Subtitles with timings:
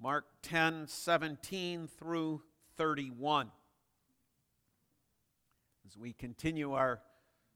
[0.00, 2.42] Mark 10 17 through
[2.76, 3.50] 31.
[5.86, 7.00] As we continue our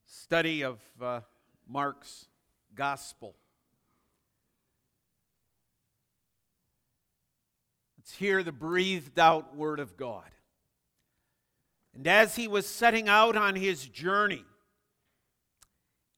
[0.04, 1.20] study of uh,
[1.68, 2.26] Mark's
[2.74, 3.36] gospel,
[7.96, 10.28] let's hear the breathed out word of God.
[11.94, 14.44] And as he was setting out on his journey,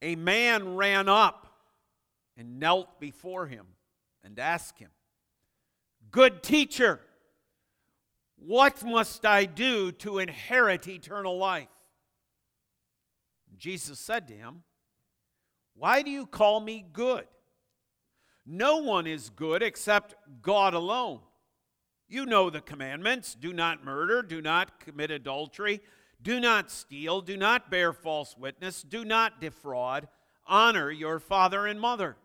[0.01, 1.49] a man ran up
[2.37, 3.67] and knelt before him
[4.23, 4.91] and asked him,
[6.15, 7.01] Good teacher,
[8.37, 11.67] what must I do to inherit eternal life?
[13.57, 14.63] Jesus said to him,
[15.75, 17.27] Why do you call me good?
[18.47, 21.19] No one is good except God alone.
[22.07, 25.81] You know the commandments do not murder, do not commit adultery,
[26.23, 30.07] do not steal, do not bear false witness, do not defraud,
[30.47, 32.17] honor your father and mother.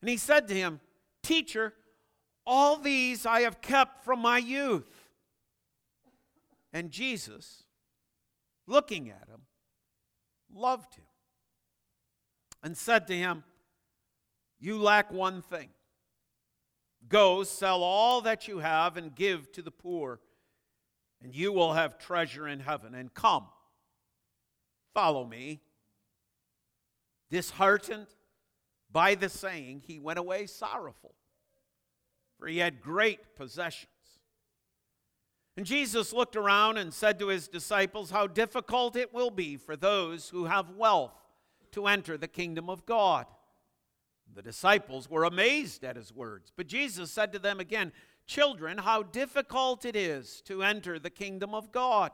[0.00, 0.80] And he said to him,
[1.22, 1.74] Teacher,
[2.46, 4.90] all these I have kept from my youth.
[6.72, 7.64] And Jesus,
[8.66, 9.42] looking at him,
[10.52, 11.04] loved him
[12.62, 13.44] and said to him,
[14.58, 15.68] You lack one thing.
[17.08, 20.20] Go, sell all that you have and give to the poor,
[21.20, 22.94] and you will have treasure in heaven.
[22.94, 23.46] And come,
[24.94, 25.60] follow me.
[27.28, 28.06] Disheartened
[28.90, 31.14] by the saying, he went away sorrowful
[32.42, 33.86] for he had great possessions.
[35.56, 39.76] And Jesus looked around and said to his disciples, How difficult it will be for
[39.76, 41.14] those who have wealth
[41.70, 43.26] to enter the kingdom of God.
[44.34, 46.50] The disciples were amazed at his words.
[46.56, 47.92] But Jesus said to them again,
[48.26, 52.10] Children, how difficult it is to enter the kingdom of God.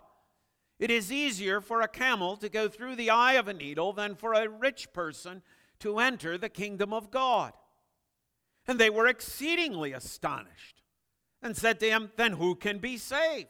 [0.79, 4.15] It is easier for a camel to go through the eye of a needle than
[4.15, 5.41] for a rich person
[5.79, 7.55] to enter the kingdom of God.
[8.69, 10.83] And they were exceedingly astonished
[11.43, 13.49] and said to him, Then who can be saved?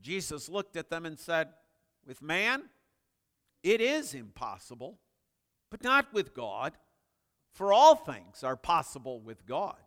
[0.00, 1.48] Jesus looked at them and said,
[2.04, 2.64] With man,
[3.62, 4.98] it is impossible,
[5.70, 6.76] but not with God,
[7.54, 9.78] for all things are possible with God.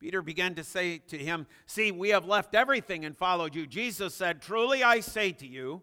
[0.00, 3.66] Peter began to say to him, See, we have left everything and followed you.
[3.66, 5.82] Jesus said, Truly I say to you,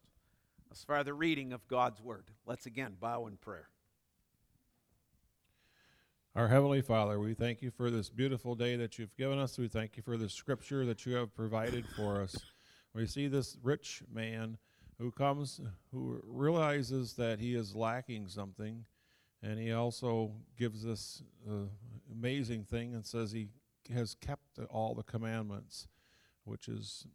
[0.71, 3.67] As far as the reading of God's word, let's again bow in prayer.
[6.33, 9.57] Our Heavenly Father, we thank you for this beautiful day that you've given us.
[9.57, 12.37] We thank you for the scripture that you have provided for us.
[12.93, 14.57] We see this rich man
[14.97, 15.59] who comes,
[15.91, 18.85] who realizes that he is lacking something,
[19.43, 21.65] and he also gives this uh,
[22.13, 23.49] amazing thing and says he
[23.93, 25.89] has kept all the commandments,
[26.45, 27.07] which is,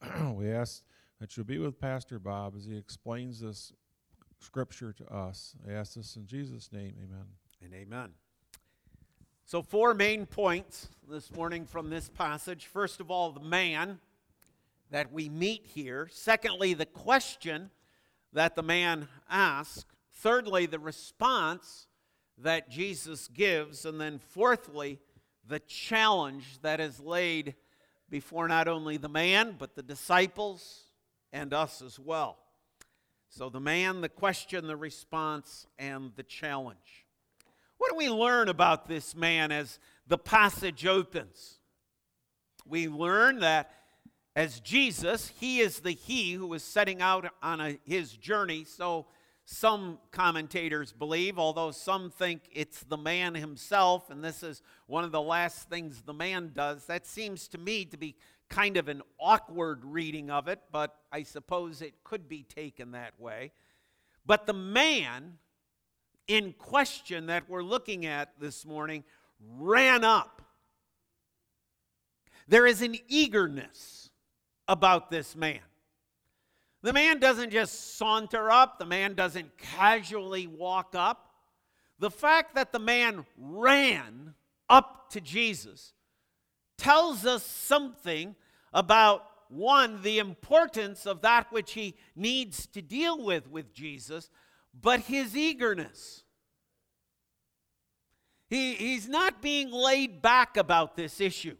[0.32, 0.82] we ask
[1.22, 3.72] that you'll be with Pastor Bob as he explains this
[4.40, 5.54] scripture to us.
[5.68, 6.94] I ask this in Jesus' name.
[6.98, 7.26] Amen.
[7.62, 8.08] And amen.
[9.44, 12.66] So, four main points this morning from this passage.
[12.66, 14.00] First of all, the man
[14.90, 16.08] that we meet here.
[16.10, 17.70] Secondly, the question
[18.32, 19.84] that the man asks.
[20.14, 21.86] Thirdly, the response
[22.36, 23.84] that Jesus gives.
[23.84, 24.98] And then, fourthly,
[25.46, 27.54] the challenge that is laid
[28.10, 30.88] before not only the man, but the disciples
[31.32, 32.38] and us as well.
[33.28, 37.06] So the man, the question, the response, and the challenge.
[37.78, 41.58] What do we learn about this man as the passage opens?
[42.66, 43.72] We learn that
[44.36, 48.64] as Jesus, he is the he who is setting out on a, his journey.
[48.64, 49.06] So
[49.44, 55.12] some commentators believe, although some think it's the man himself, and this is one of
[55.12, 56.86] the last things the man does.
[56.86, 58.14] That seems to me to be
[58.52, 63.18] kind of an awkward reading of it, but I suppose it could be taken that
[63.18, 63.50] way.
[64.26, 65.38] But the man
[66.28, 69.04] in question that we're looking at this morning
[69.58, 70.42] ran up.
[72.46, 74.10] There is an eagerness
[74.68, 75.60] about this man.
[76.82, 81.30] The man doesn't just saunter up, the man doesn't casually walk up.
[81.98, 84.34] The fact that the man ran
[84.68, 85.94] up to Jesus
[86.76, 88.34] tells us something
[88.72, 94.30] about one, the importance of that which he needs to deal with with Jesus,
[94.78, 96.24] but his eagerness.
[98.48, 101.56] He, he's not being laid back about this issue.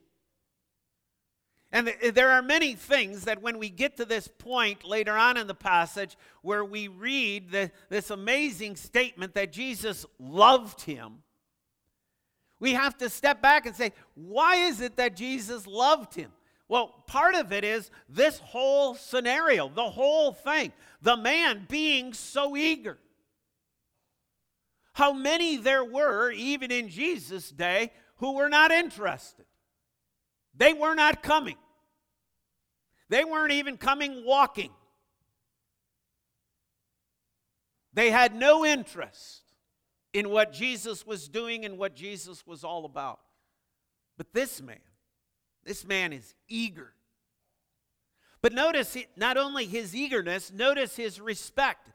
[1.73, 5.47] And there are many things that when we get to this point later on in
[5.47, 11.23] the passage where we read the, this amazing statement that Jesus loved him,
[12.61, 16.31] we have to step back and say, why is it that Jesus loved him?
[16.73, 20.73] Well, part of it is this whole scenario, the whole thing,
[21.03, 22.97] the man being so eager.
[24.95, 29.45] How many there were, even in Jesus' day, who were not interested.
[30.57, 31.59] They were not coming.
[33.11, 34.71] They weren't even coming walking.
[37.93, 39.43] They had no interest
[40.15, 43.21] in what Jesus was doing and what Jesus was all about.
[44.17, 44.79] But this man,
[45.65, 46.93] this man is eager.
[48.41, 51.89] But notice not only his eagerness, notice his respect.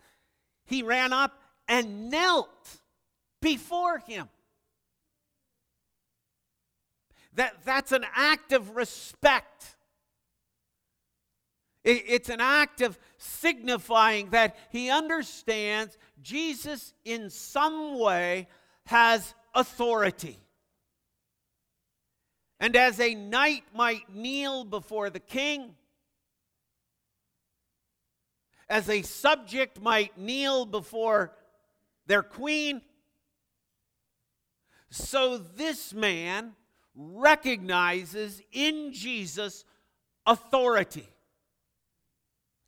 [0.65, 2.79] He ran up and knelt
[3.41, 4.29] before him.
[7.33, 9.75] That, that's an act of respect.
[11.83, 18.47] It, it's an act of signifying that he understands Jesus in some way
[18.85, 20.39] has authority.
[22.59, 25.75] And as a knight might kneel before the king,
[28.69, 31.33] as a subject might kneel before
[32.07, 32.81] their queen,
[34.89, 36.53] so this man
[36.95, 39.63] recognizes in Jesus
[40.25, 41.07] authority.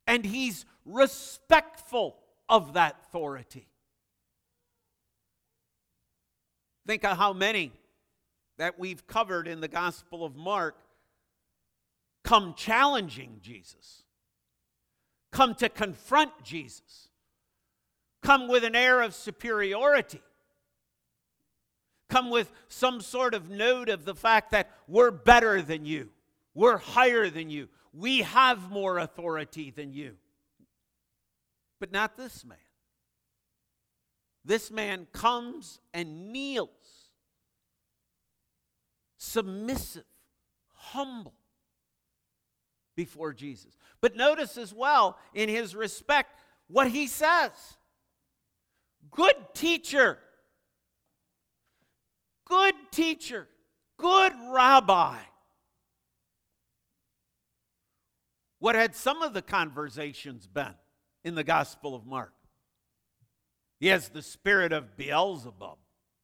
[0.05, 3.67] And he's respectful of that authority.
[6.85, 7.71] Think of how many
[8.59, 10.77] that we've covered in the Gospel of Mark
[12.23, 14.03] come challenging Jesus,
[15.31, 17.09] come to confront Jesus,
[18.21, 20.21] come with an air of superiority
[22.09, 26.09] come with some sort of note of the fact that we're better than you,
[26.53, 30.15] we're higher than you, we have more authority than you.
[31.79, 32.57] But not this man.
[34.43, 36.69] This man comes and kneels,
[39.19, 40.05] submissive,
[40.73, 41.35] humble
[42.95, 43.77] before Jesus.
[44.01, 47.51] But notice as well in his respect what he says
[49.11, 50.17] Good teacher
[52.49, 53.47] good teacher,
[53.97, 55.17] good rabbi.
[58.57, 60.73] What had some of the conversations been
[61.23, 62.33] in the Gospel of Mark?
[63.79, 65.77] He has the spirit of Beelzebub,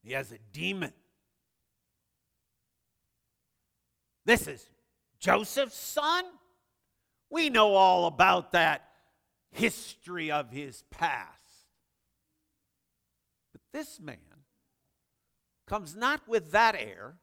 [0.04, 0.92] he has a demon.
[4.26, 4.68] This is
[5.20, 6.26] Joseph's son.
[7.30, 8.90] We know all about that
[9.52, 11.32] history of his past.
[13.52, 14.18] But this man
[15.68, 17.16] comes not with that air,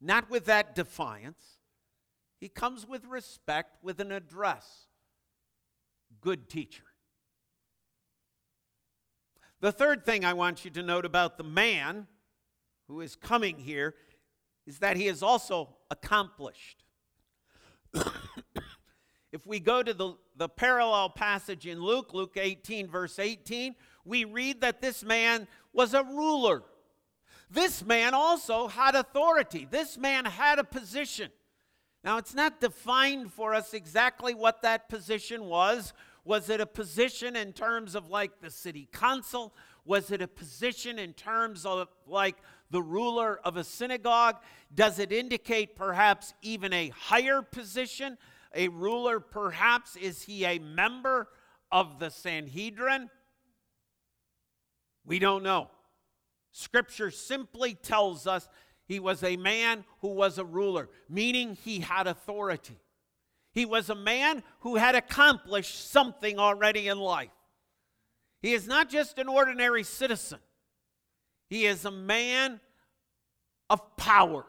[0.00, 1.58] not with that defiance.
[2.40, 4.86] He comes with respect, with an address.
[6.20, 6.84] Good teacher.
[9.60, 12.06] The third thing I want you to note about the man
[12.86, 13.94] who is coming here
[14.66, 16.84] is that he is also accomplished.
[19.32, 23.74] if we go to the, the parallel passage in Luke, Luke 18, verse 18,
[24.04, 26.62] we read that this man was a ruler.
[27.50, 29.66] This man also had authority.
[29.70, 31.30] This man had a position.
[32.02, 35.92] Now, it's not defined for us exactly what that position was.
[36.24, 39.54] Was it a position in terms of like the city council?
[39.84, 42.36] Was it a position in terms of like
[42.74, 44.34] the ruler of a synagogue?
[44.74, 48.18] Does it indicate perhaps even a higher position?
[48.52, 51.28] A ruler, perhaps, is he a member
[51.70, 53.10] of the Sanhedrin?
[55.06, 55.70] We don't know.
[56.50, 58.48] Scripture simply tells us
[58.86, 62.80] he was a man who was a ruler, meaning he had authority.
[63.52, 67.30] He was a man who had accomplished something already in life.
[68.42, 70.40] He is not just an ordinary citizen,
[71.48, 72.60] he is a man
[73.70, 74.44] of power.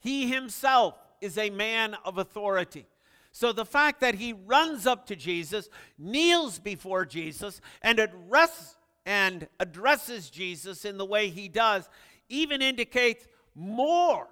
[0.00, 2.86] He himself is a man of authority.
[3.32, 8.76] So the fact that he runs up to Jesus, kneels before Jesus, and addresses
[9.06, 11.88] and addresses Jesus in the way he does
[12.28, 14.26] even indicates more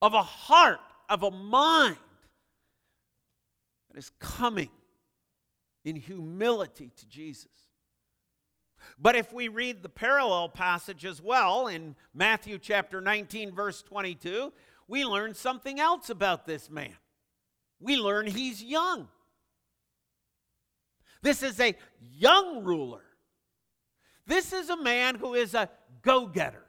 [0.00, 1.96] of a heart, of a mind
[3.90, 4.70] that is coming
[5.84, 7.48] in humility to Jesus.
[8.98, 14.52] But if we read the parallel passage as well in Matthew chapter 19, verse 22,
[14.88, 16.96] we learn something else about this man.
[17.80, 19.08] We learn he's young.
[21.22, 23.04] This is a young ruler
[24.26, 25.68] this is a man who is a
[26.02, 26.60] go getter.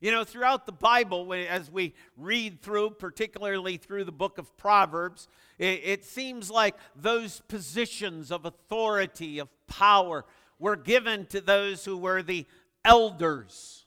[0.00, 5.26] You know, throughout the Bible, as we read through, particularly through the book of Proverbs,
[5.58, 10.26] it, it seems like those positions of authority, of power,
[10.58, 12.46] were given to those who were the
[12.84, 13.86] elders,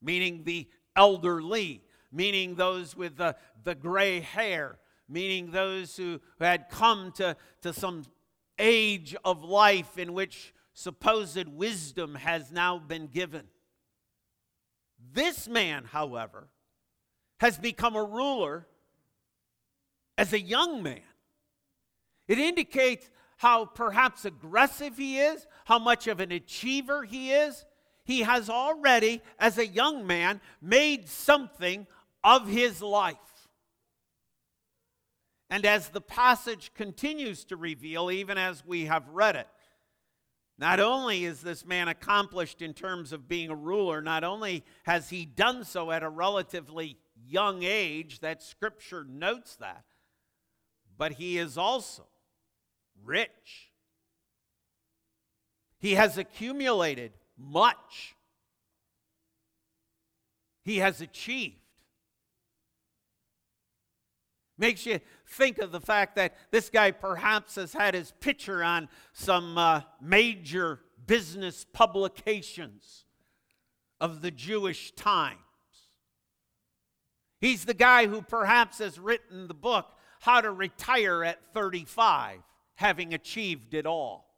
[0.00, 3.34] meaning the elderly, meaning those with the,
[3.64, 8.04] the gray hair, meaning those who had come to, to some
[8.58, 13.46] age of life in which supposed wisdom has now been given.
[15.12, 16.48] This man, however,
[17.40, 18.66] has become a ruler
[20.16, 21.00] as a young man.
[22.28, 23.10] It indicates
[23.42, 27.64] how perhaps aggressive he is, how much of an achiever he is.
[28.04, 31.88] He has already, as a young man, made something
[32.22, 33.16] of his life.
[35.50, 39.48] And as the passage continues to reveal, even as we have read it,
[40.56, 45.10] not only is this man accomplished in terms of being a ruler, not only has
[45.10, 46.96] he done so at a relatively
[47.26, 49.82] young age, that scripture notes that,
[50.96, 52.06] but he is also
[53.04, 53.72] rich.
[55.78, 58.14] He has accumulated much.
[60.62, 61.56] He has achieved.
[64.58, 68.88] Makes you think of the fact that this guy perhaps has had his picture on
[69.12, 73.04] some uh, major business publications
[74.00, 75.38] of the Jewish times.
[77.40, 79.86] He's the guy who perhaps has written the book,
[80.20, 82.38] How to Retire at 35,
[82.82, 84.28] having achieved it all.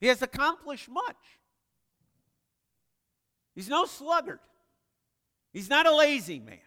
[0.00, 1.16] He has accomplished much.
[3.54, 4.40] He's no sluggard.
[5.50, 6.58] He's not a lazy man.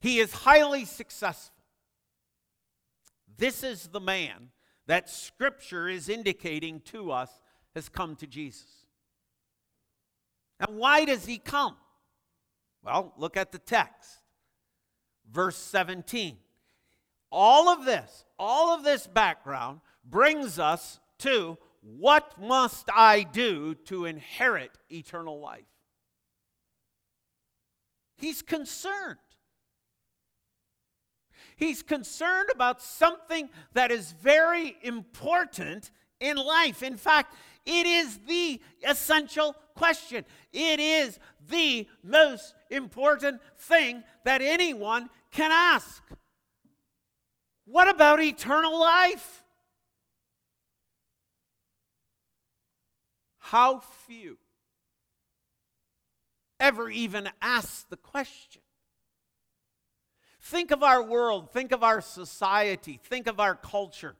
[0.00, 1.54] He is highly successful.
[3.36, 4.48] This is the man
[4.86, 7.30] that Scripture is indicating to us
[7.76, 8.86] has come to Jesus.
[10.58, 11.76] Now, why does he come?
[12.82, 14.18] Well, look at the text.
[15.30, 16.36] Verse 17.
[17.30, 24.04] All of this, all of this background brings us to what must I do to
[24.06, 25.64] inherit eternal life?
[28.16, 29.18] He's concerned.
[31.56, 36.82] He's concerned about something that is very important in life.
[36.82, 37.34] In fact,
[37.64, 40.24] it is the essential question.
[40.52, 46.02] It is the most important thing that anyone can ask.
[47.64, 49.44] What about eternal life?
[53.38, 54.38] How few
[56.60, 58.62] ever even ask the question.
[60.40, 64.16] Think of our world, think of our society, think of our culture.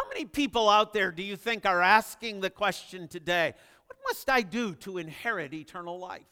[0.00, 3.52] How many people out there do you think are asking the question today,
[3.86, 6.22] What must I do to inherit eternal life?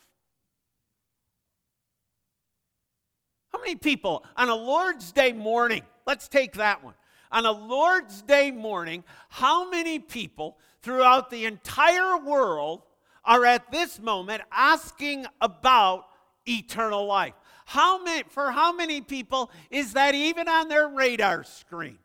[3.53, 6.95] How many people on a Lord's Day morning, let's take that one.
[7.31, 12.83] On a Lord's Day morning, how many people throughout the entire world
[13.23, 16.07] are at this moment asking about
[16.47, 17.35] eternal life?
[17.67, 21.99] How many, for how many people is that even on their radar screen?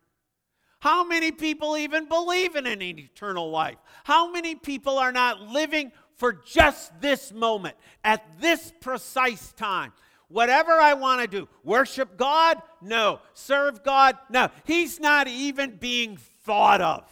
[0.84, 3.78] How many people even believe in an eternal life?
[4.04, 9.94] How many people are not living for just this moment, at this precise time?
[10.28, 12.62] Whatever I want to do, worship God?
[12.82, 13.22] No.
[13.34, 14.18] Serve God?
[14.30, 14.50] No.
[14.66, 17.10] He's not even being thought of.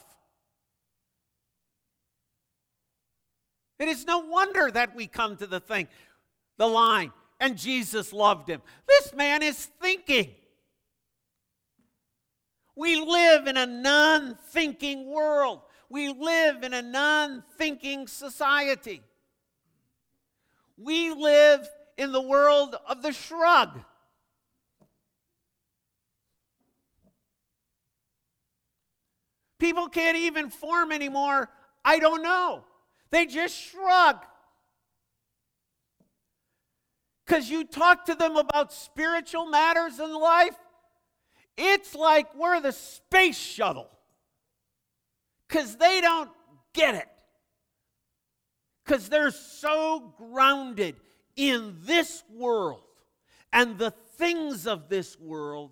[3.79, 5.87] It is no wonder that we come to the thing,
[6.57, 8.61] the line, and Jesus loved him.
[8.85, 10.31] This man is thinking.
[12.81, 15.61] We live in a non thinking world.
[15.87, 19.03] We live in a non thinking society.
[20.77, 23.79] We live in the world of the shrug.
[29.59, 31.51] People can't even form anymore.
[31.85, 32.63] I don't know.
[33.11, 34.25] They just shrug
[37.27, 40.55] because you talk to them about spiritual matters in life,
[41.61, 43.89] it's like we're the space shuttle
[45.47, 46.31] because they don't
[46.73, 47.07] get it.
[48.83, 50.95] Because they're so grounded
[51.35, 52.81] in this world
[53.53, 55.71] and the things of this world,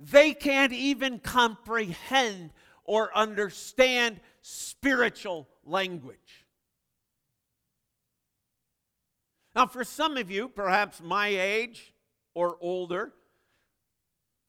[0.00, 2.50] they can't even comprehend
[2.84, 6.46] or understand spiritual language.
[9.54, 11.94] Now, for some of you, perhaps my age
[12.34, 13.12] or older,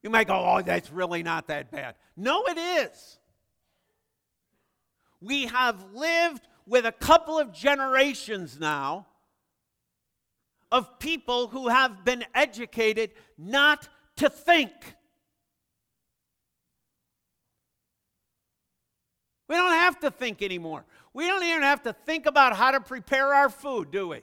[0.03, 1.95] you might go, oh, that's really not that bad.
[2.15, 3.17] No, it is.
[5.21, 9.07] We have lived with a couple of generations now
[10.71, 14.71] of people who have been educated not to think.
[19.47, 20.85] We don't have to think anymore.
[21.13, 24.21] We don't even have to think about how to prepare our food, do we?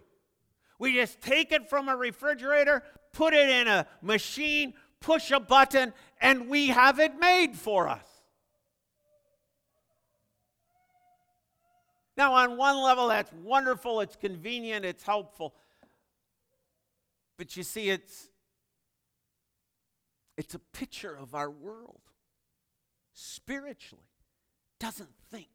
[0.78, 2.82] We just take it from a refrigerator,
[3.12, 8.06] put it in a machine, push a button, and we have it made for us.
[12.16, 15.54] Now, on one level, that's wonderful, it's convenient, it's helpful.
[17.38, 18.28] But you see, it's,
[20.36, 22.00] it's a picture of our world
[23.14, 24.04] spiritually.
[24.78, 25.48] Doesn't think.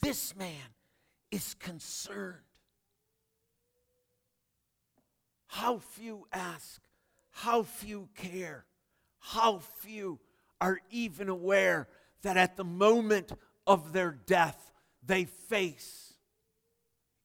[0.00, 0.74] This man
[1.32, 2.36] is concerned.
[5.48, 6.80] How few ask,
[7.42, 8.64] how few care,
[9.20, 10.18] how few
[10.60, 11.86] are even aware
[12.22, 13.30] that at the moment
[13.64, 14.72] of their death,
[15.06, 16.14] they face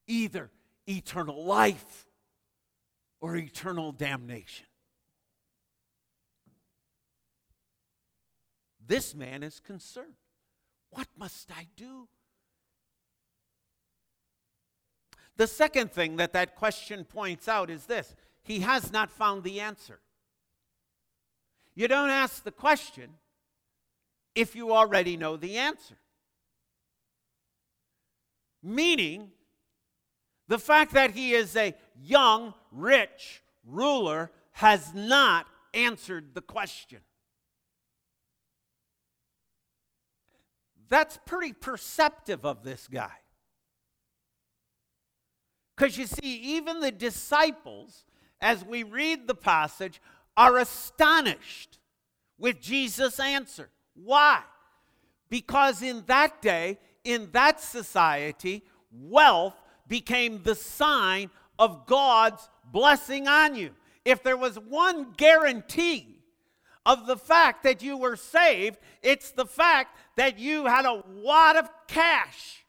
[0.07, 0.51] either
[0.87, 2.05] eternal life
[3.21, 4.67] or eternal damnation.
[8.85, 10.13] This man is concerned.
[10.91, 12.07] What must I do?
[15.37, 19.59] The second thing that that question points out is this he has not found the
[19.59, 19.99] answer.
[21.75, 23.09] You don't ask the question
[24.35, 25.95] if you already know the answer.
[28.61, 29.31] Meaning,
[30.47, 36.99] the fact that he is a young, rich ruler has not answered the question.
[40.89, 43.11] That's pretty perceptive of this guy.
[45.75, 48.05] Because you see, even the disciples,
[48.39, 49.99] as we read the passage,
[50.35, 51.79] are astonished
[52.37, 53.69] with Jesus' answer.
[53.95, 54.41] Why?
[55.29, 59.55] Because in that day, in that society, wealth
[59.87, 63.71] became the sign of God's blessing on you.
[64.05, 66.19] If there was one guarantee
[66.85, 71.55] of the fact that you were saved, it's the fact that you had a wad
[71.55, 72.65] of cash.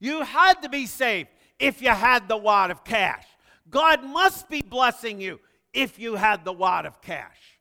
[0.00, 1.28] You had to be saved
[1.58, 3.24] if you had the wad of cash.
[3.70, 5.40] God must be blessing you
[5.72, 7.58] if you had the wad of cash.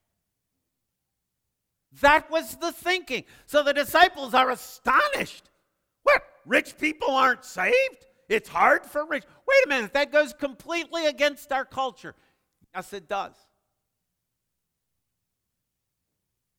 [2.02, 3.24] That was the thinking.
[3.46, 5.50] So the disciples are astonished.
[6.04, 6.22] What?
[6.46, 8.06] Rich people aren't saved?
[8.30, 9.24] It's hard for rich.
[9.48, 12.16] Wait a minute, that goes completely against our culture.
[12.76, 13.34] Yes, it does.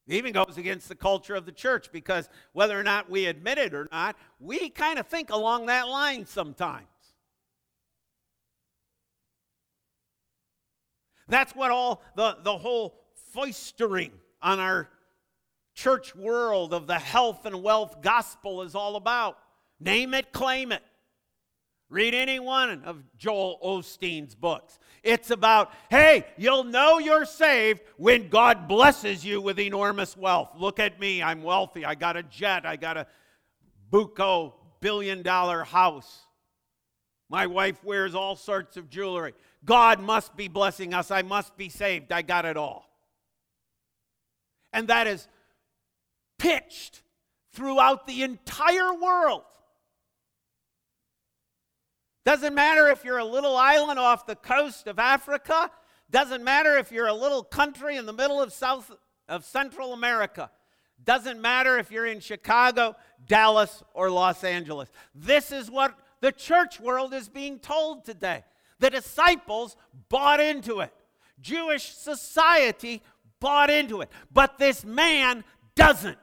[0.06, 3.58] It even goes against the culture of the church because whether or not we admit
[3.58, 6.86] it or not, we kind of think along that line sometimes.
[11.28, 12.98] That's what all the, the whole
[13.34, 14.12] foistering
[14.42, 14.88] on our
[15.74, 19.38] church world of the health and wealth gospel is all about.
[19.78, 20.82] Name it, claim it.
[21.90, 24.78] Read any one of Joel Osteen's books.
[25.02, 30.50] It's about, hey, you'll know you're saved when God blesses you with enormous wealth.
[30.58, 31.86] Look at me, I'm wealthy.
[31.86, 33.06] I got a jet, I got a
[33.90, 36.26] buco billion dollar house.
[37.28, 39.34] My wife wears all sorts of jewelry.
[39.64, 41.10] God must be blessing us.
[41.10, 42.10] I must be saved.
[42.12, 42.88] I got it all.
[44.72, 45.28] And that is
[46.38, 47.02] pitched
[47.52, 49.42] throughout the entire world.
[52.24, 55.70] Doesn't matter if you're a little island off the coast of Africa.
[56.10, 58.90] Doesn't matter if you're a little country in the middle of South
[59.28, 60.50] of Central America.
[61.02, 64.90] Doesn't matter if you're in Chicago, Dallas, or Los Angeles.
[65.14, 68.44] This is what the church world is being told today.
[68.80, 69.76] The disciples
[70.08, 70.92] bought into it.
[71.40, 73.02] Jewish society
[73.40, 74.10] bought into it.
[74.32, 76.18] But this man doesn't.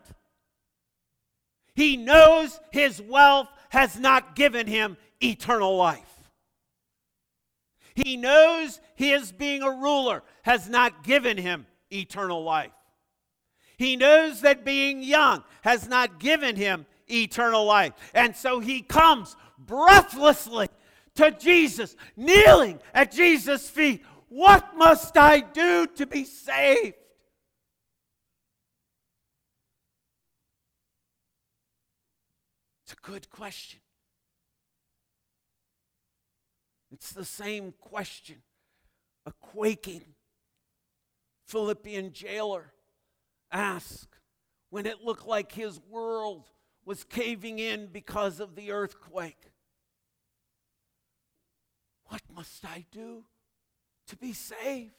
[1.74, 6.02] He knows his wealth has not given him eternal life.
[7.94, 12.72] He knows his being a ruler has not given him eternal life.
[13.78, 17.94] He knows that being young has not given him eternal life.
[18.14, 20.70] And so he comes breathlessly
[21.16, 24.04] to Jesus, kneeling at Jesus' feet.
[24.30, 26.96] What must I do to be saved?
[32.84, 33.80] It's a good question.
[36.92, 38.38] It's the same question
[39.26, 40.04] a quaking
[41.48, 42.74] Philippian jailer
[43.52, 44.20] asked
[44.70, 46.46] when it looked like his world
[46.86, 49.52] was caving in because of the earthquake.
[52.06, 53.24] What must I do
[54.08, 54.94] to be saved?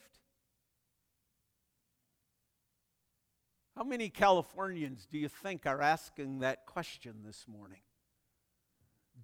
[3.77, 7.81] How many Californians do you think are asking that question this morning?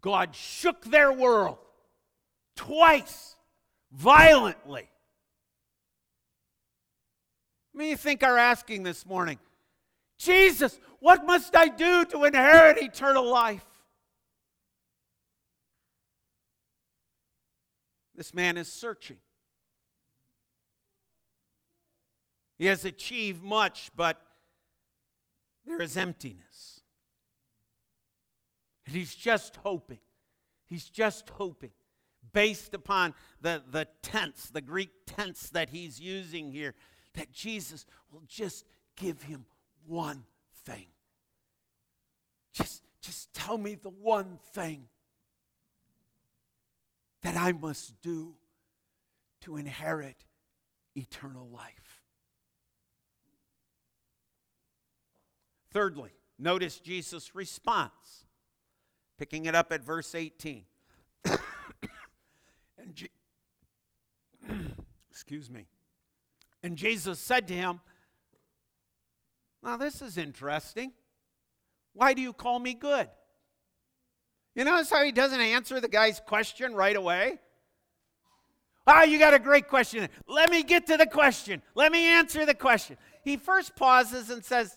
[0.00, 1.58] God shook their world
[2.54, 3.36] twice
[3.90, 4.90] violently.
[7.74, 9.38] I you think are asking this morning,
[10.22, 13.64] Jesus, what must I do to inherit eternal life?
[18.14, 19.16] This man is searching.
[22.56, 24.20] He has achieved much, but
[25.66, 26.82] there is emptiness.
[28.86, 29.98] And he's just hoping.
[30.66, 31.72] He's just hoping,
[32.32, 36.74] based upon the, the tense, the Greek tense that he's using here,
[37.14, 38.64] that Jesus will just
[38.96, 39.46] give him
[39.86, 40.24] one
[40.64, 40.86] thing.
[42.52, 44.88] Just, just tell me the one thing
[47.22, 48.34] that I must do
[49.42, 50.24] to inherit
[50.96, 52.02] eternal life.
[55.72, 58.26] Thirdly, notice Jesus' response,
[59.18, 60.64] picking it up at verse 18.
[61.24, 61.38] and
[62.94, 63.08] Je-
[65.10, 65.66] excuse me.
[66.62, 67.80] And Jesus said to him,
[69.62, 70.92] Now, this is interesting.
[71.94, 73.08] Why do you call me good?
[74.54, 77.38] You notice how he doesn't answer the guy's question right away?
[78.86, 80.08] Ah, oh, you got a great question.
[80.26, 81.62] Let me get to the question.
[81.74, 82.96] Let me answer the question.
[83.22, 84.76] He first pauses and says,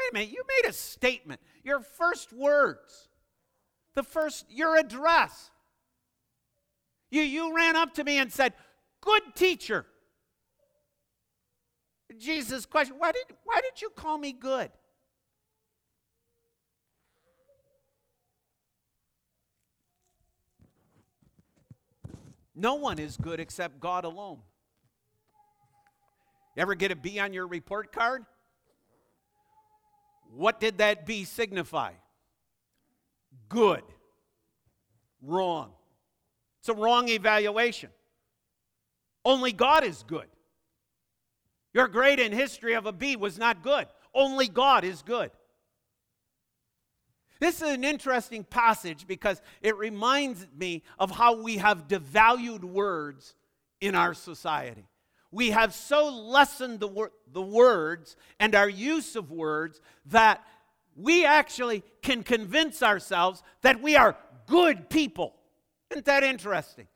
[0.00, 1.40] Wait a minute, you made a statement.
[1.62, 3.08] Your first words,
[3.94, 5.50] the first, your address.
[7.10, 8.54] You, you ran up to me and said,
[9.02, 9.84] Good teacher.
[12.18, 14.70] Jesus' question, why did, why did you call me good?
[22.54, 24.38] No one is good except God alone.
[26.56, 28.26] You ever get a B on your report card?
[30.34, 31.92] What did that B signify?
[33.48, 33.82] Good.
[35.22, 35.70] Wrong.
[36.60, 37.90] It's a wrong evaluation.
[39.24, 40.26] Only God is good.
[41.72, 43.86] Your grade in history of a B was not good.
[44.14, 45.30] Only God is good.
[47.38, 53.34] This is an interesting passage because it reminds me of how we have devalued words
[53.80, 54.84] in our society.
[55.32, 60.44] We have so lessened the, wor- the words and our use of words that
[60.96, 65.34] we actually can convince ourselves that we are good people.
[65.90, 66.88] Isn't that interesting?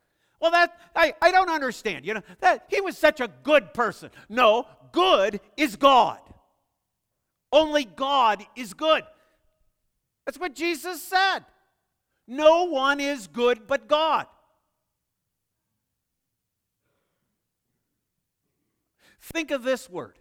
[0.45, 2.05] Well, that I, I don't understand.
[2.05, 4.11] You know, that he was such a good person.
[4.29, 6.19] No, good is God.
[7.51, 9.05] Only God is good.
[10.27, 11.47] That's what Jesus said.
[12.29, 14.27] No one is good but God.
[19.23, 20.19] Think of this word.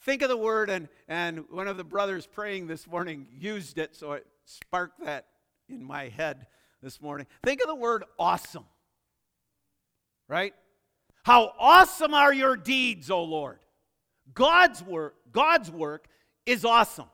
[0.00, 3.94] Think of the word, and, and one of the brothers praying this morning used it,
[3.94, 5.26] so it sparked that
[5.68, 6.46] in my head
[6.82, 7.26] this morning.
[7.44, 8.64] Think of the word awesome.
[10.28, 10.54] Right?
[11.22, 13.58] How awesome are your deeds, O Lord.
[14.34, 16.06] God's work, God's work
[16.44, 17.06] is awesome.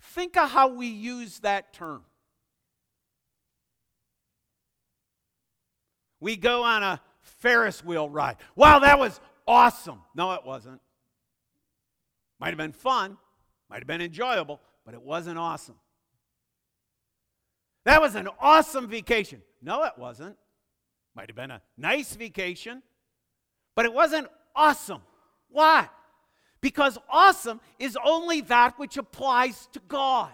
[0.00, 2.02] Think of how we use that term.
[6.20, 8.36] We go on a Ferris wheel ride.
[8.54, 10.00] Wow, that was awesome.
[10.14, 10.80] No, it wasn't.
[12.38, 13.16] Might have been fun,
[13.68, 15.76] might have been enjoyable, but it wasn't awesome.
[17.84, 19.42] That was an awesome vacation.
[19.62, 20.36] No, it wasn't.
[21.16, 22.82] Might have been a nice vacation,
[23.74, 25.00] but it wasn't awesome.
[25.48, 25.88] Why?
[26.60, 30.32] Because awesome is only that which applies to God.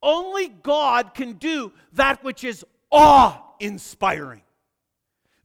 [0.00, 4.42] Only God can do that which is awe inspiring,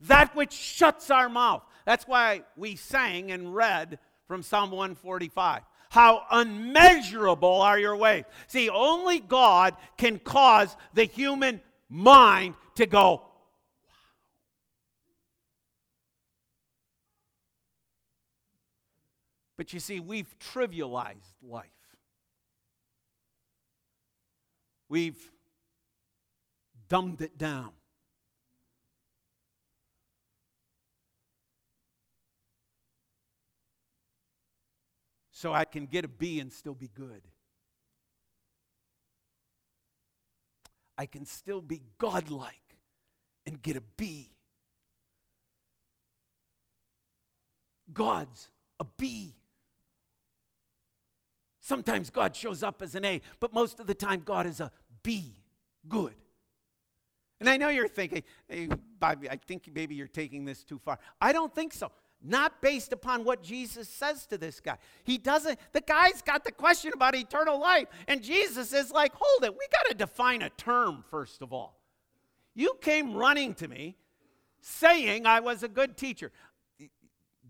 [0.02, 1.64] that which shuts our mouth.
[1.84, 5.62] That's why we sang and read from Psalm 145.
[5.90, 8.24] How unmeasurable are your ways.
[8.46, 13.22] See, only God can cause the human mind to go.
[19.56, 21.68] But you see, we've trivialized life.
[24.88, 25.30] We've
[26.88, 27.70] dumbed it down.
[35.30, 37.22] So I can get a B and still be good.
[40.96, 42.76] I can still be godlike
[43.46, 44.30] and get a B.
[47.92, 48.48] God's
[48.80, 49.34] a B.
[51.60, 54.70] Sometimes God shows up as an A, but most of the time God is a
[55.02, 55.36] B.
[55.88, 56.14] Good.
[57.40, 60.98] And I know you're thinking, hey, Bobby, I think maybe you're taking this too far.
[61.20, 61.90] I don't think so.
[62.24, 64.78] Not based upon what Jesus says to this guy.
[65.04, 69.44] He doesn't, the guy's got the question about eternal life, and Jesus is like, hold
[69.44, 71.78] it, we got to define a term first of all.
[72.54, 73.96] You came running to me
[74.60, 76.32] saying I was a good teacher.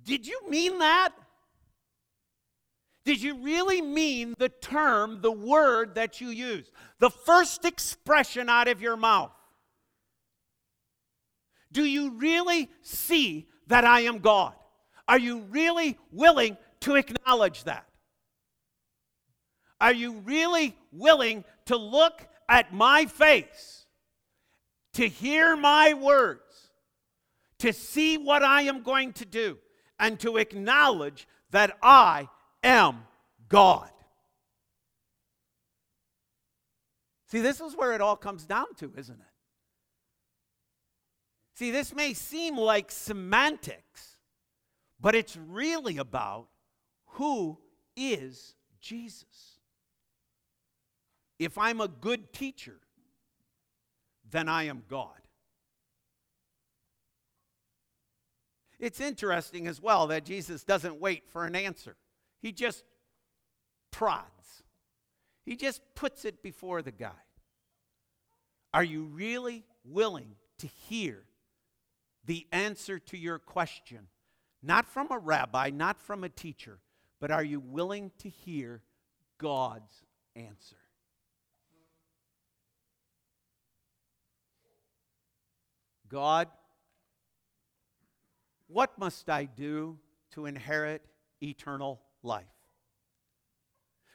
[0.03, 1.11] Did you mean that?
[3.05, 6.73] Did you really mean the term, the word that you used?
[6.99, 9.31] The first expression out of your mouth?
[11.71, 14.55] Do you really see that I am God?
[15.07, 17.87] Are you really willing to acknowledge that?
[19.81, 23.87] Are you really willing to look at my face,
[24.95, 26.71] to hear my words,
[27.59, 29.59] to see what I am going to do,
[29.99, 32.29] and to acknowledge that I
[32.63, 33.05] am
[33.49, 33.91] God?
[37.27, 39.27] See, this is where it all comes down to, isn't it?
[41.55, 44.14] See, this may seem like semantics,
[45.05, 46.49] but it's really about
[47.05, 47.59] who
[47.95, 49.59] is Jesus.
[51.39, 52.81] If I'm a good teacher,
[54.31, 55.11] then I am God.
[58.81, 61.97] It's interesting as well that Jesus doesn't wait for an answer.
[62.41, 62.83] He just
[63.91, 64.63] prods.
[65.45, 67.11] He just puts it before the guy.
[68.73, 71.25] Are you really willing to hear
[72.25, 74.09] the answer to your question
[74.65, 76.79] not from a rabbi, not from a teacher,
[77.21, 78.83] but are you willing to hear
[79.39, 80.03] God's
[80.35, 80.77] answer?
[86.09, 86.49] God,
[88.69, 89.99] what must I do
[90.33, 91.03] to inherit
[91.43, 92.45] eternal life?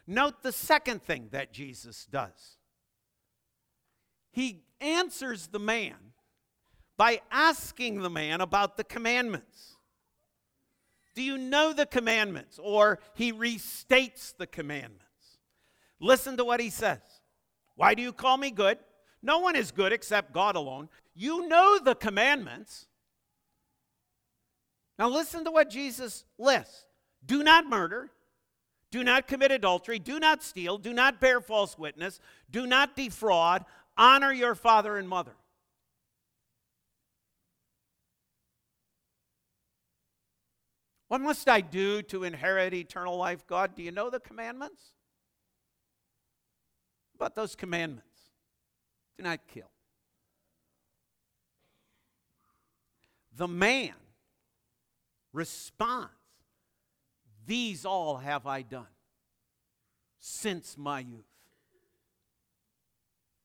[0.08, 2.58] Note the second thing that Jesus does.
[4.32, 5.96] He answers the man
[6.98, 9.79] by asking the man about the commandments.
[11.20, 12.58] Do you know the commandments?
[12.64, 15.04] Or he restates the commandments.
[16.00, 17.02] Listen to what he says.
[17.76, 18.78] Why do you call me good?
[19.22, 20.88] No one is good except God alone.
[21.14, 22.88] You know the commandments.
[24.98, 26.86] Now listen to what Jesus lists
[27.26, 28.12] do not murder,
[28.90, 33.66] do not commit adultery, do not steal, do not bear false witness, do not defraud,
[33.98, 35.36] honor your father and mother.
[41.10, 43.46] What must I do to inherit eternal life?
[43.48, 44.94] God, do you know the commandments?
[47.16, 48.06] About those commandments
[49.18, 49.72] do not kill.
[53.36, 53.94] The man
[55.34, 56.12] responds,
[57.48, 58.86] These all have I done
[60.20, 61.26] since my youth.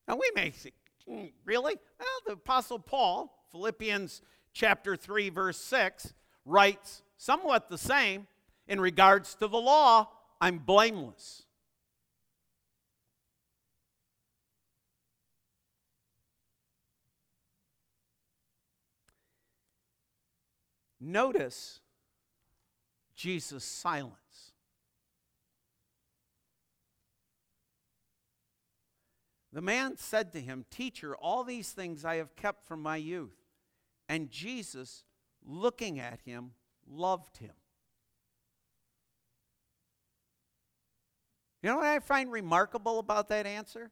[0.07, 0.71] Now we may say,
[1.09, 1.75] hmm, Really?
[1.99, 4.21] Well, the Apostle Paul, Philippians
[4.53, 6.13] chapter 3, verse 6,
[6.45, 8.27] writes, somewhat the same.
[8.67, 10.07] In regards to the law,
[10.39, 11.43] I'm blameless.
[20.99, 21.79] Notice
[23.15, 24.13] Jesus' silence.
[29.53, 33.37] The man said to him, Teacher, all these things I have kept from my youth.
[34.09, 35.05] And Jesus,
[35.43, 36.51] looking at him,
[36.89, 37.53] loved him.
[41.61, 43.91] You know what I find remarkable about that answer?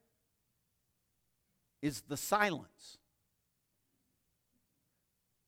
[1.81, 2.97] Is the silence.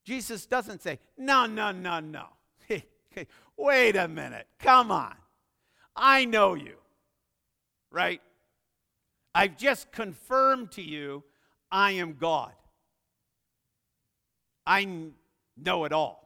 [0.04, 2.26] Jesus doesn't say, No, no, no, no.
[3.58, 4.48] Wait a minute.
[4.60, 5.16] Come on.
[5.96, 6.76] I know you.
[7.92, 8.22] Right?
[9.34, 11.24] I've just confirmed to you
[11.72, 12.54] I am God.
[14.66, 14.88] I
[15.58, 16.25] know it all.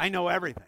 [0.00, 0.64] I know everything.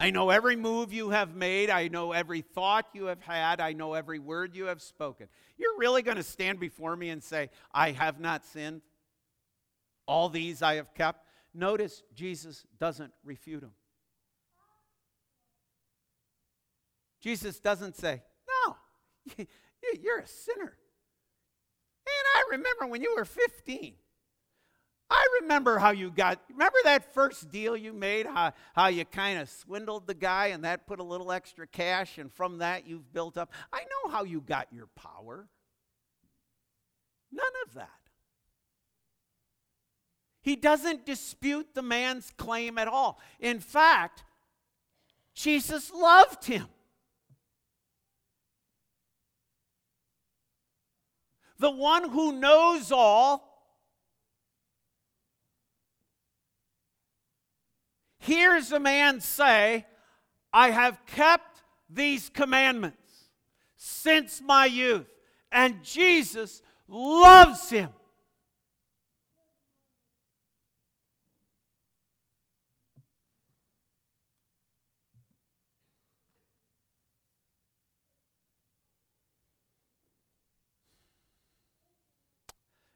[0.00, 1.70] I know every move you have made.
[1.70, 3.60] I know every thought you have had.
[3.60, 5.28] I know every word you have spoken.
[5.56, 8.82] You're really going to stand before me and say, I have not sinned?
[10.06, 11.24] All these I have kept?
[11.54, 13.70] Notice Jesus doesn't refute him.
[17.20, 18.20] Jesus doesn't say,
[18.66, 18.76] No,
[20.02, 20.76] you're a sinner.
[22.06, 23.94] And I remember when you were 15.
[25.10, 28.26] I remember how you got, remember that first deal you made?
[28.26, 32.16] How, how you kind of swindled the guy and that put a little extra cash,
[32.16, 33.52] and from that you've built up.
[33.72, 35.48] I know how you got your power.
[37.32, 37.88] None of that.
[40.42, 43.20] He doesn't dispute the man's claim at all.
[43.40, 44.24] In fact,
[45.34, 46.66] Jesus loved him.
[51.58, 53.49] The one who knows all
[58.20, 59.84] hears a man say,
[60.52, 62.96] I have kept these commandments
[63.76, 65.08] since my youth.
[65.50, 67.90] And Jesus loves him.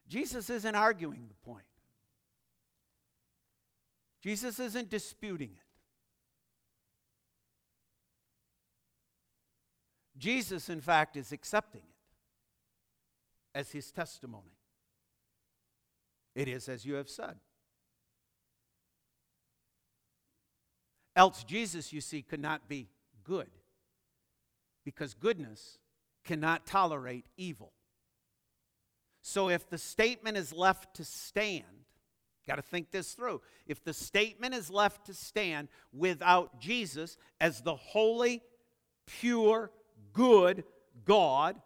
[0.07, 1.34] Jesus isn't arguing.
[4.25, 5.61] Jesus isn't disputing it.
[10.17, 14.57] Jesus, in fact, is accepting it as his testimony.
[16.33, 17.35] It is as you have said.
[21.15, 22.89] Else, Jesus, you see, could not be
[23.23, 23.51] good
[24.83, 25.77] because goodness
[26.23, 27.73] cannot tolerate evil.
[29.21, 31.84] So if the statement is left to stand,
[32.47, 33.41] got to think this through.
[33.67, 38.41] If the statement is left to stand without Jesus as the holy,
[39.05, 39.71] pure,
[40.13, 40.63] good
[41.05, 41.61] God,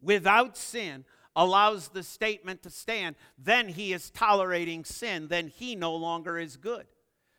[0.00, 1.04] without sin,
[1.34, 6.56] allows the statement to stand, then he is tolerating sin, then he no longer is
[6.56, 6.86] good.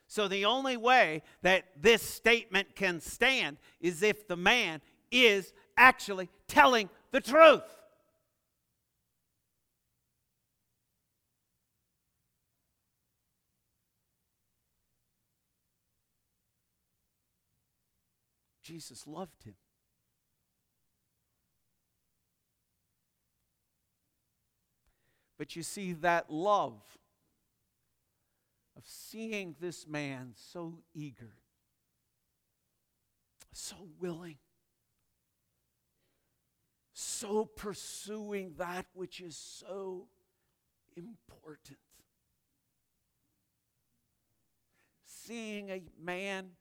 [0.07, 6.29] So the only way that this statement can stand is if the man is actually
[6.47, 7.78] telling the truth.
[18.69, 19.55] Jesus loved him.
[25.39, 26.79] But you see, that love
[28.77, 31.33] of seeing this man so eager,
[33.53, 34.37] so willing,
[36.93, 40.09] so pursuing that which is so
[40.95, 41.79] important.
[45.07, 46.51] Seeing a man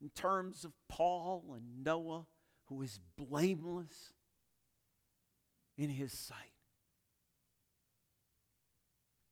[0.00, 2.26] in terms of Paul and Noah
[2.66, 4.12] who is blameless
[5.76, 6.36] in his sight.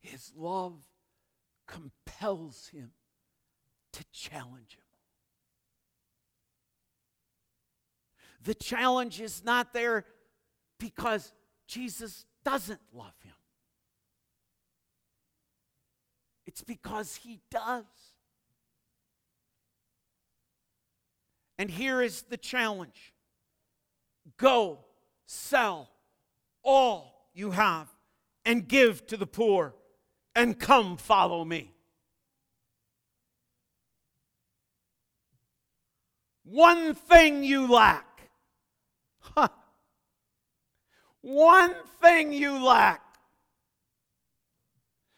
[0.00, 0.74] His love
[1.66, 2.90] compels him
[3.92, 4.82] to challenge him.
[8.42, 10.04] The challenge is not there
[10.78, 11.32] because
[11.66, 13.34] Jesus doesn't love him.
[16.46, 17.84] It's because he does.
[21.58, 23.12] And here is the challenge
[24.36, 24.78] go,
[25.26, 25.90] sell
[26.62, 27.88] all you have,
[28.44, 29.74] and give to the poor,
[30.34, 31.72] and come follow me.
[36.44, 38.30] One thing you lack.
[39.20, 39.48] Huh.
[41.20, 43.02] One thing you lack.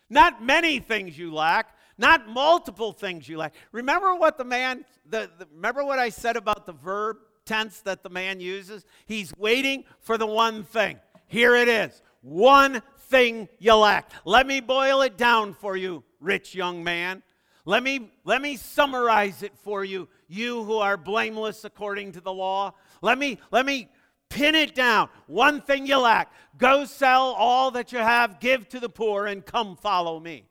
[0.09, 3.55] Not many things you lack, not multiple things you lack.
[3.73, 8.03] Remember what the man, the, the, remember what I said about the verb tense that
[8.03, 8.87] the man uses?
[9.05, 10.99] He's waiting for the one thing.
[11.27, 12.01] Here it is.
[12.23, 14.11] One thing you lack.
[14.25, 17.23] Let me boil it down for you, rich young man.
[17.67, 22.33] Let me, let me summarize it for you, you who are blameless according to the
[22.33, 22.73] law.
[23.03, 23.89] Let me, let me
[24.31, 25.11] pin it down.
[25.27, 26.33] One thing you lack.
[26.57, 30.47] Go sell all that you have, give to the poor, and come follow me.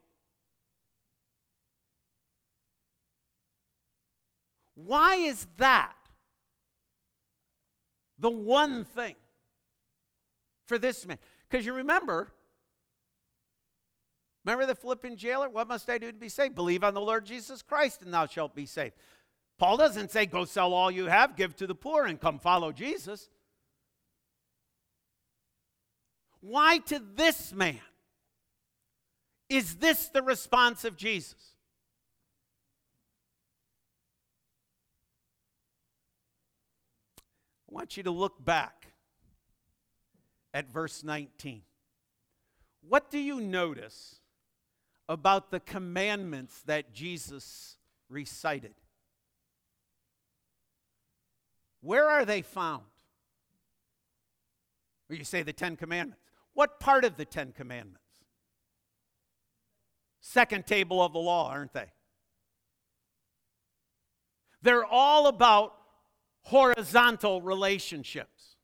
[4.84, 5.94] Why is that
[8.18, 9.14] the one thing
[10.66, 11.18] for this man?
[11.48, 12.32] Because you remember,
[14.44, 15.48] remember the Philippian jailer?
[15.48, 16.54] What must I do to be saved?
[16.54, 18.94] Believe on the Lord Jesus Christ, and thou shalt be saved.
[19.58, 22.72] Paul doesn't say, go sell all you have, give to the poor, and come follow
[22.72, 23.28] Jesus.
[26.40, 27.80] Why to this man
[29.50, 31.56] is this the response of Jesus?
[37.70, 38.88] I want you to look back
[40.52, 41.62] at verse 19.
[42.88, 44.16] What do you notice
[45.08, 47.76] about the commandments that Jesus
[48.08, 48.74] recited?
[51.80, 52.84] Where are they found?
[55.08, 56.20] Or you say the Ten Commandments.
[56.54, 58.00] What part of the Ten Commandments?
[60.20, 61.92] Second table of the law, aren't they?
[64.62, 65.79] They're all about
[66.42, 68.56] horizontal relationships.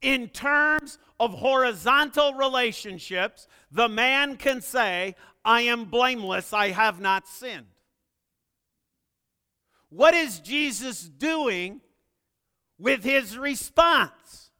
[0.00, 5.14] In terms of horizontal relationships, the man can say,
[5.44, 7.66] I am blameless, I have not sinned.
[9.88, 11.80] What is Jesus doing
[12.78, 14.50] with his response?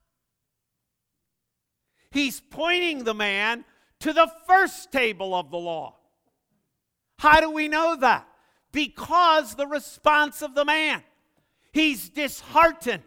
[2.11, 3.65] He's pointing the man
[3.99, 5.97] to the first table of the law.
[7.19, 8.27] How do we know that?
[8.71, 11.03] Because the response of the man.
[11.75, 13.03] He's disheartened.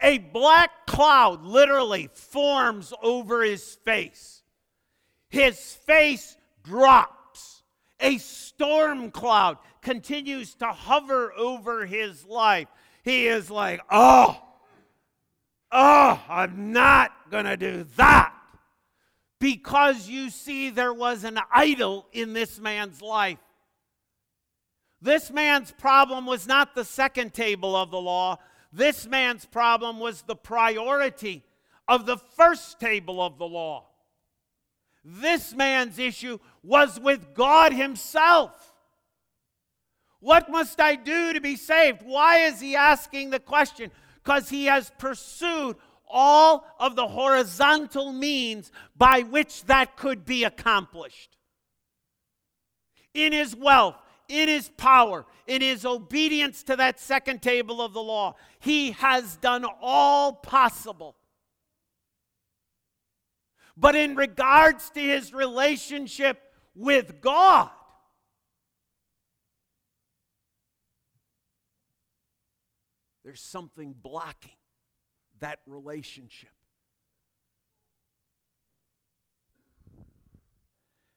[0.00, 4.44] A black cloud literally forms over his face.
[5.30, 7.64] His face drops.
[7.98, 12.68] A storm cloud continues to hover over his life.
[13.02, 14.40] He is like, oh,
[15.72, 18.32] oh, I'm not going to do that.
[19.40, 23.38] Because you see, there was an idol in this man's life.
[25.00, 28.38] This man's problem was not the second table of the law.
[28.72, 31.44] This man's problem was the priority
[31.86, 33.86] of the first table of the law.
[35.04, 38.74] This man's issue was with God Himself.
[40.24, 42.00] What must I do to be saved?
[42.02, 43.90] Why is he asking the question?
[44.22, 45.76] Because he has pursued
[46.08, 51.36] all of the horizontal means by which that could be accomplished.
[53.12, 53.96] In his wealth,
[54.28, 59.36] in his power, in his obedience to that second table of the law, he has
[59.36, 61.16] done all possible.
[63.76, 66.40] But in regards to his relationship
[66.74, 67.70] with God,
[73.24, 74.52] there's something blocking
[75.40, 76.50] that relationship.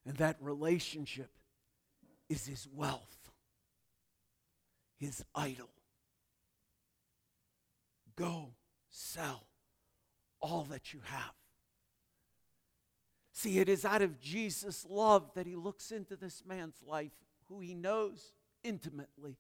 [0.06, 1.30] And that relationship
[2.30, 3.32] is his wealth,
[4.98, 5.70] his idol.
[8.16, 8.54] Go
[8.90, 9.44] sell
[10.40, 11.34] all that you have.
[13.32, 17.12] See, it is out of Jesus' love that he looks into this man's life,
[17.48, 18.32] who he knows
[18.64, 19.38] intimately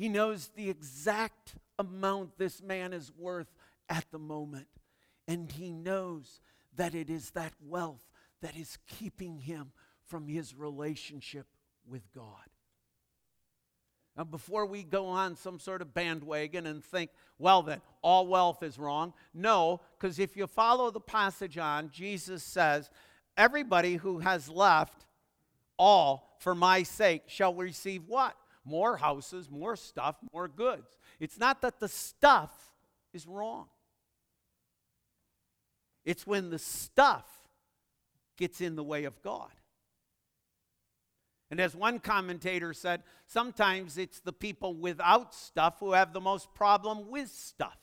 [0.00, 3.52] He knows the exact amount this man is worth
[3.86, 4.68] at the moment.
[5.28, 6.40] And he knows
[6.74, 8.09] that it is that wealth
[8.42, 9.72] that is keeping him
[10.06, 11.46] from his relationship
[11.88, 12.48] with God.
[14.16, 18.62] Now, before we go on some sort of bandwagon and think, well, then, all wealth
[18.62, 22.90] is wrong, no, because if you follow the passage on, Jesus says,
[23.36, 25.06] everybody who has left
[25.78, 28.36] all for my sake shall receive what?
[28.64, 30.98] more houses, more stuff, more goods.
[31.18, 32.52] It's not that the stuff
[33.12, 33.66] is wrong,
[36.04, 37.26] it's when the stuff
[38.40, 39.50] gets in the way of God.
[41.50, 46.52] And as one commentator said, sometimes it's the people without stuff who have the most
[46.54, 47.76] problem with stuff.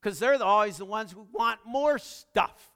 [0.00, 2.70] Because they're always the ones who want more stuff.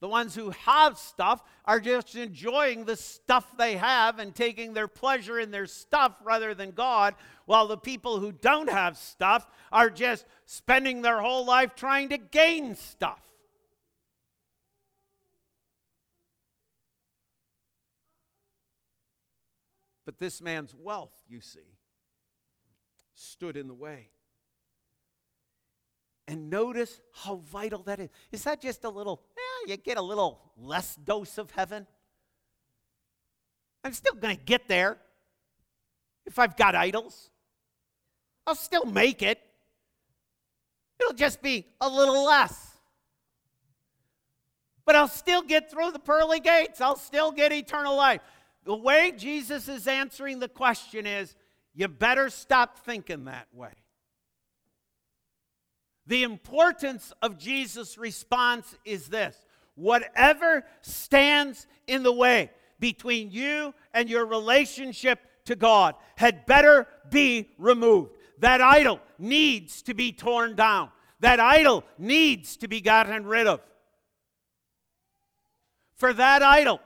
[0.00, 4.88] The ones who have stuff are just enjoying the stuff they have and taking their
[4.88, 9.90] pleasure in their stuff rather than God, while the people who don't have stuff are
[9.90, 13.20] just spending their whole life trying to gain stuff.
[20.12, 21.78] But this man's wealth, you see,
[23.14, 24.10] stood in the way.
[26.28, 28.10] And notice how vital that is.
[28.30, 31.86] Is that just a little, eh, you get a little less dose of heaven?
[33.82, 34.98] I'm still going to get there
[36.26, 37.30] if I've got idols.
[38.46, 39.40] I'll still make it.
[41.00, 42.76] It'll just be a little less.
[44.84, 46.82] But I'll still get through the pearly gates.
[46.82, 48.20] I'll still get eternal life.
[48.64, 51.34] The way Jesus is answering the question is
[51.74, 53.72] you better stop thinking that way.
[56.06, 59.36] The importance of Jesus' response is this
[59.74, 67.48] whatever stands in the way between you and your relationship to God had better be
[67.58, 68.16] removed.
[68.38, 70.90] That idol needs to be torn down.
[71.20, 73.60] That idol needs to be gotten rid of.
[75.94, 76.80] For that idol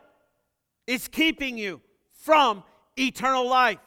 [0.87, 1.81] is keeping you
[2.23, 2.63] from
[2.97, 3.79] eternal life.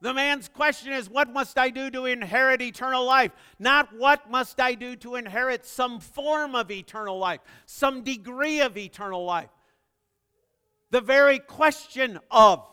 [0.00, 3.32] The man's question is, What must I do to inherit eternal life?
[3.58, 8.76] Not what must I do to inherit some form of eternal life, some degree of
[8.76, 9.48] eternal life.
[10.90, 12.66] The very question of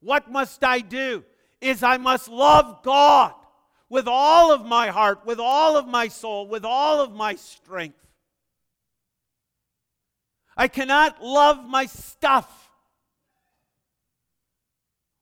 [0.00, 1.24] what must I do
[1.60, 3.34] is I must love God
[3.88, 8.05] with all of my heart, with all of my soul, with all of my strength.
[10.56, 12.70] I cannot love my stuff.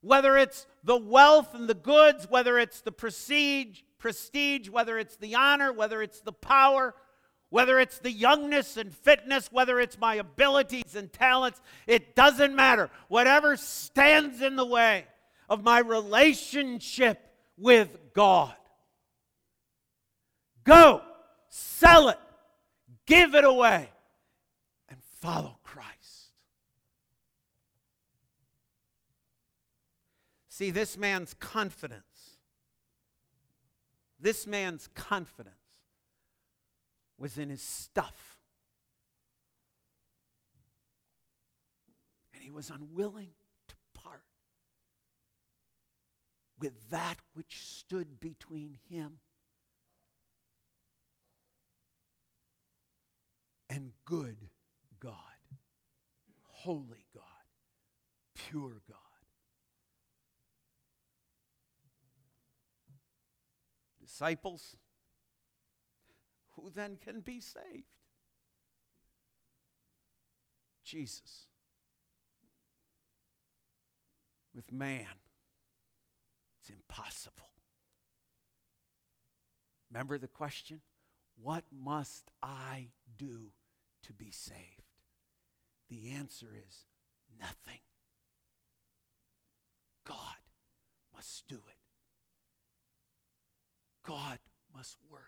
[0.00, 5.34] Whether it's the wealth and the goods, whether it's the prestige, prestige, whether it's the
[5.34, 6.94] honor, whether it's the power,
[7.48, 12.90] whether it's the youngness and fitness, whether it's my abilities and talents, it doesn't matter.
[13.08, 15.06] Whatever stands in the way
[15.48, 17.20] of my relationship
[17.56, 18.54] with God.
[20.64, 21.02] Go,
[21.48, 22.18] sell it,
[23.06, 23.88] give it away,
[25.24, 26.32] follow Christ.
[30.50, 32.36] See, this man's confidence,
[34.20, 35.54] this man's confidence
[37.18, 38.36] was in his stuff.
[42.34, 43.30] And he was unwilling
[43.68, 44.24] to part
[46.60, 49.20] with that which stood between him
[53.70, 54.50] and good
[55.04, 55.12] God,
[56.44, 57.24] holy God,
[58.34, 58.98] pure God.
[64.00, 64.76] Disciples,
[66.56, 67.84] who then can be saved?
[70.84, 71.48] Jesus.
[74.54, 75.06] With man,
[76.60, 77.50] it's impossible.
[79.90, 80.80] Remember the question?
[81.36, 82.88] What must I
[83.18, 83.50] do
[84.04, 84.83] to be saved?
[85.94, 86.86] The answer is
[87.40, 87.78] nothing.
[90.04, 90.16] God
[91.14, 91.78] must do it.
[94.04, 94.38] God
[94.74, 95.20] must work.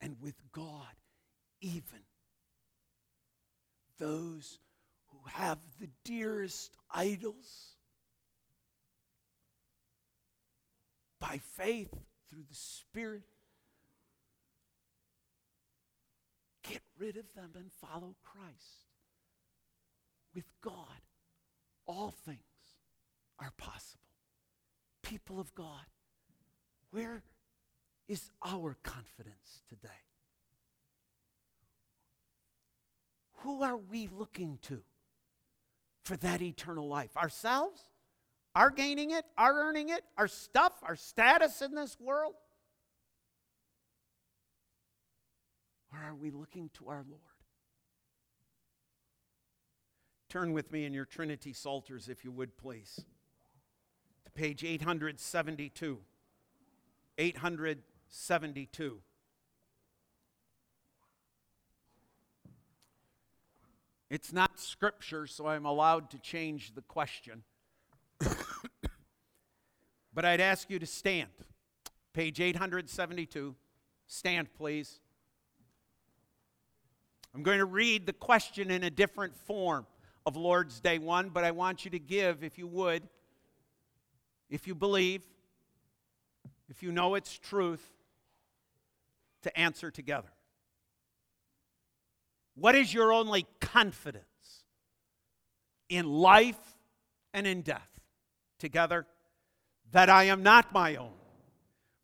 [0.00, 0.94] And with God,
[1.60, 2.04] even
[3.98, 4.60] those
[5.08, 7.74] who have the dearest idols,
[11.18, 11.92] by faith
[12.30, 13.24] through the Spirit,
[16.62, 18.93] get rid of them and follow Christ.
[20.34, 21.00] With God,
[21.86, 22.38] all things
[23.38, 24.00] are possible.
[25.02, 25.84] People of God,
[26.90, 27.22] where
[28.08, 29.88] is our confidence today?
[33.38, 34.82] Who are we looking to
[36.02, 37.16] for that eternal life?
[37.16, 37.80] Ourselves?
[38.54, 39.24] Our gaining it?
[39.36, 40.02] Our earning it?
[40.16, 40.72] Our stuff?
[40.82, 42.34] Our status in this world?
[45.92, 47.33] Or are we looking to our Lord?
[50.34, 53.00] Turn with me in your Trinity Psalters, if you would, please,
[54.24, 56.00] to page 872.
[57.16, 58.98] 872.
[64.10, 67.44] It's not scripture, so I'm allowed to change the question.
[70.12, 71.30] but I'd ask you to stand.
[72.12, 73.54] Page 872.
[74.08, 74.98] Stand, please.
[77.32, 79.86] I'm going to read the question in a different form
[80.26, 83.02] of Lord's Day 1, but I want you to give, if you would,
[84.48, 85.22] if you believe,
[86.68, 87.84] if you know it's truth,
[89.42, 90.28] to answer together.
[92.54, 94.24] What is your only confidence
[95.88, 96.56] in life
[97.32, 97.88] and in death?
[98.58, 99.06] Together,
[99.92, 101.12] that I am not my own,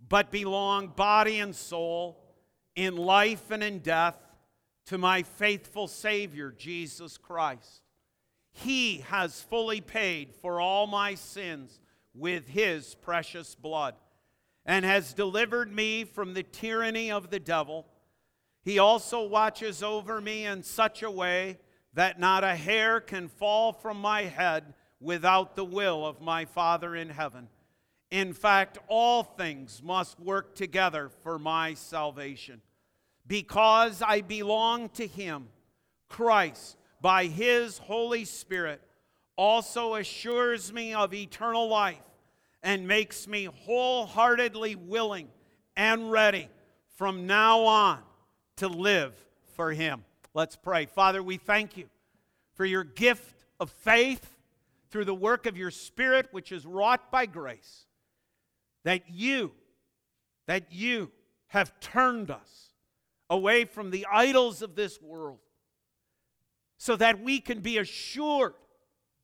[0.07, 2.21] but belong body and soul
[2.77, 4.17] in life and in death
[4.87, 7.83] to my faithful Savior, Jesus Christ.
[8.53, 11.81] He has fully paid for all my sins
[12.15, 13.95] with His precious blood
[14.67, 17.87] and has delivered me from the tyranny of the devil.
[18.63, 21.59] He also watches over me in such a way
[21.95, 26.95] that not a hair can fall from my head without the will of my Father
[26.95, 27.49] in heaven.
[28.11, 32.61] In fact, all things must work together for my salvation.
[33.27, 35.49] Because I belong to Him,
[36.09, 38.81] Christ, by His Holy Spirit,
[39.37, 41.97] also assures me of eternal life
[42.63, 45.29] and makes me wholeheartedly willing
[45.77, 46.49] and ready
[46.97, 47.99] from now on
[48.57, 49.15] to live
[49.55, 50.05] for Him.
[50.35, 50.87] Let's pray.
[50.87, 51.87] Father, we thank you
[52.55, 54.37] for your gift of faith
[54.91, 57.87] through the work of your Spirit, which is wrought by grace,
[58.85, 59.53] that you,
[60.47, 61.11] that you
[61.49, 62.71] have turned us
[63.31, 65.39] away from the idols of this world
[66.81, 68.55] so that we can be assured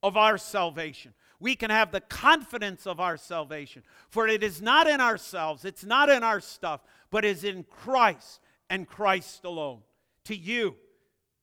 [0.02, 3.82] of our salvation we can have the confidence of our salvation.
[4.08, 6.80] For it is not in ourselves, it's not in our stuff,
[7.10, 8.40] but is in Christ
[8.70, 9.80] and Christ alone.
[10.24, 10.76] To you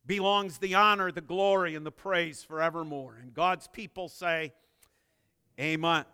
[0.05, 3.17] belongs the honor, the glory, and the praise forevermore.
[3.21, 4.53] And God's people say,
[5.59, 6.05] Amen.